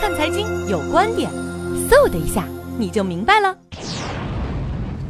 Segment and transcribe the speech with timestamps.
[0.00, 1.28] 看财经有观点，
[1.90, 2.46] 嗖的一下
[2.78, 3.58] 你就明白了。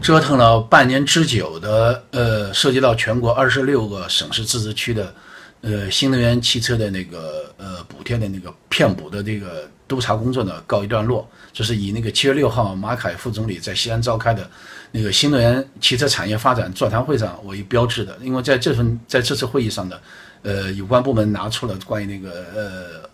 [0.00, 5.14] 折腾了半年之久的，呃，涉及到全国二十六个省市自治区的，
[5.60, 11.28] 呃，新能源汽车的那个呃补贴的那个骗补的这个督查工作呢，告一段落。
[11.52, 14.48] 这是以那个七月六号马凯副总理在西安召开的
[14.90, 18.16] 那个新能源汽车产业发展座谈会上为标志的。
[18.22, 19.96] 因为在这份在这次会议上呢，
[20.44, 23.08] 呃，有关部门拿出了关于那个呃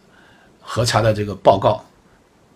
[0.75, 1.80] 核查的这个报告，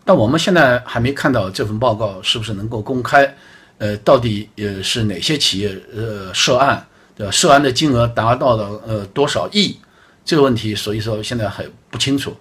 [0.04, 3.32] 但我们现在还没看到这份报告是不是能够公开。
[3.78, 6.84] 呃，到底呃是哪些企业呃涉案，
[7.14, 7.30] 对吧？
[7.30, 9.78] 涉案的金额达到了呃多少亿？
[10.24, 12.36] 这个问题，所以说现在还不清楚。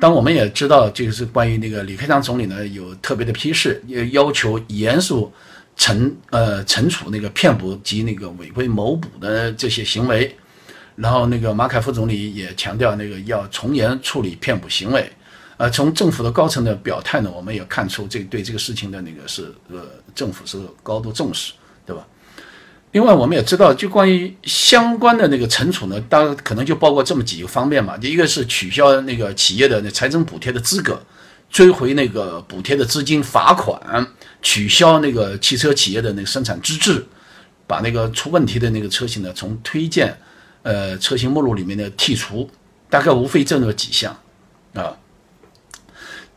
[0.00, 5.30] 当我们也知道，就是关于那个李克强总理呢有特别的批示，要要求严肃
[5.76, 10.34] 惩呃惩处那个骗补及那个违规谋补的这些行为。
[10.96, 15.10] 然后那个马凯副总理也强调，那个要从严处理骗补行为。
[15.60, 21.52] 呃，从政府的高层的表态呢，我们也看出这对这个事情的那个是呃，政府是高度重视，
[21.84, 22.02] 对吧？
[22.92, 27.98] 另外，我们也知道，就关于相关的那个惩处呢，当然可能就包括这么几个方面嘛。
[27.98, 30.98] 第一个是取消那个企业的那财政补贴的资格，
[31.50, 34.06] 追回那个补贴的资金、罚款，
[34.40, 37.04] 取消那个汽车企业的那个生产资质，
[37.66, 40.16] 把那个出问题的那个车型呢从推荐
[40.62, 42.48] 呃车型目录里面的剔除，
[42.88, 44.18] 大概无非这么几项
[44.72, 44.96] 啊。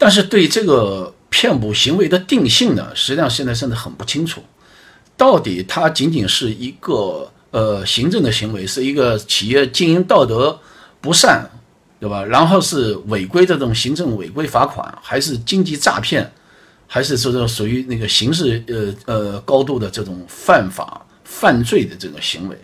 [0.03, 4.43] 但是对这个骗补行为的定性呢，实际上现在甚至很不清楚，
[5.15, 10.59] 到底它仅仅是一个呃行政的行为，是一个企业经营道德
[10.99, 11.49] 不善，
[12.01, 12.21] 对吧？
[12.25, 16.29] 然后是违规这种行政违规罚款，还是经济诈骗，
[16.85, 22.57] 还是说这属于那个刑事呃呃高度的这种犯法犯罪的这种行为，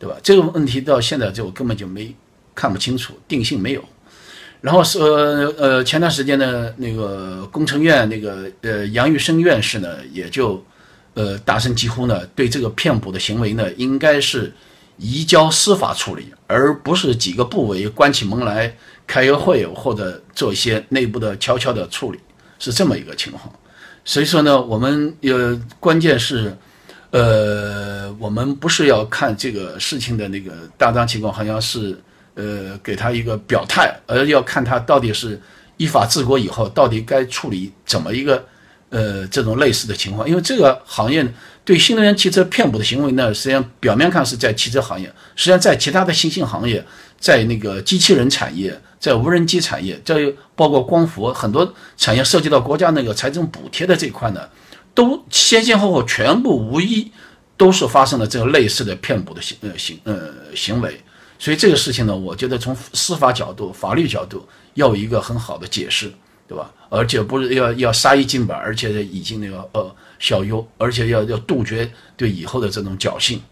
[0.00, 0.16] 对吧？
[0.20, 2.12] 这个问题到现在就根本就没
[2.56, 3.84] 看不清楚，定性没有。
[4.62, 5.00] 然后是
[5.58, 10.64] 呃前段时间呢，那个工程院那个呃杨玉生院士呢，也就
[11.14, 14.52] 呃大声疾呼呢，对这个骗补的行为呢，应该是
[14.98, 18.72] 移交司法处理，而不是几个部委关起门来
[19.04, 22.20] 开个会或者做一些内部的悄悄的处理，
[22.60, 23.52] 是这么一个情况。
[24.04, 26.56] 所以说呢，我们呃关键是
[27.10, 32.00] 呃我们不是要看这个事情的那个大张情况，好像是。
[32.34, 35.40] 呃，给他一个表态，而要看他到底是
[35.76, 38.42] 依法治国以后，到底该处理怎么一个
[38.90, 40.28] 呃这种类似的情况。
[40.28, 41.26] 因为这个行业
[41.64, 45.06] 对新能源汽车骗补的行为呢，实际上表面看是在汽车行业，
[45.36, 46.84] 实际上在其他的新兴行业，
[47.18, 50.16] 在那个机器人产业，在无人机产业，在
[50.56, 54.40] 包括光伏很多产业涉及到国家那个财政补贴的这块呢，
[54.94, 57.12] 都先先后后全部无一
[57.56, 61.00] 都是发生了这个类似的骗补的行呃行呃行为。
[61.42, 66.08] 所以这个事情呢，我觉得从司法角度、法律角度要有一个很好的解释，
[66.46, 66.70] 对吧？
[66.88, 73.42] 而且不是要要杀一儆百，而且已经那个呃小优，而且要要杜绝对以后的这种侥幸，